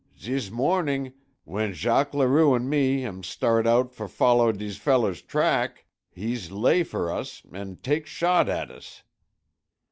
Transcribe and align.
Zees 0.19 0.49
morneeng 0.49 1.13
w'en 1.45 1.73
Jacques 1.73 2.15
Larue 2.15 2.55
an' 2.55 2.67
me 2.67 3.05
am 3.05 3.21
start 3.21 3.67
out 3.67 3.93
for 3.93 4.07
foller 4.07 4.51
dees 4.51 4.77
feller's 4.77 5.21
track, 5.21 5.85
hees 6.09 6.49
lay 6.49 6.81
for 6.81 7.11
us 7.11 7.43
an' 7.53 7.75
tak 7.83 8.07
shot 8.07 8.49
at 8.49 8.71
us. 8.71 9.03